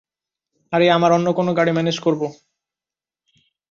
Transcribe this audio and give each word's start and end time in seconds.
আরে, 0.73 0.85
আমরা 0.91 1.13
অন্য 1.15 1.27
কোনো 1.33 1.51
গাড়ি 1.53 1.71
ম্যানেজ 1.71 1.97
করবো। 1.99 2.27